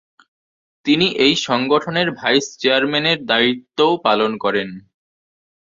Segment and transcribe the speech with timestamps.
[0.85, 4.69] তিনি এই সংগঠনের ভাইস চেয়ারম্যানের দায়িত্বও পালন করেন।